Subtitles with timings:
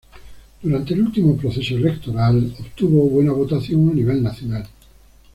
[0.63, 4.67] Durante el último proceso electoral obtuvo buena votación a nivel nacional.